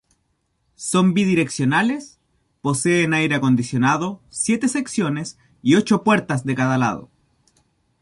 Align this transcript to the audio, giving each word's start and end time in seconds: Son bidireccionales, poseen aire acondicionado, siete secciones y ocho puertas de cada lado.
Son 0.89 1.13
bidireccionales, 1.13 2.17
poseen 2.63 3.13
aire 3.13 3.35
acondicionado, 3.35 4.19
siete 4.31 4.67
secciones 4.67 5.37
y 5.61 5.75
ocho 5.75 6.03
puertas 6.03 6.43
de 6.43 6.55
cada 6.55 6.79
lado. 6.79 7.11